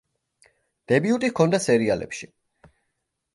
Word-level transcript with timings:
დებიუტი 0.91 1.29
ჰქონდა 1.33 1.59
სერიალებში. 1.67 2.31